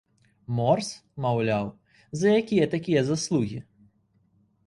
Морс, 0.59 0.87
маўляў, 1.25 1.67
за 2.21 2.27
якія 2.41 2.65
такія 2.73 3.01
заслугі? 3.11 3.59